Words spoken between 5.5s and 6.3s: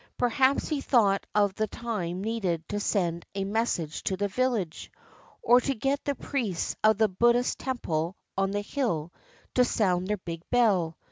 to get the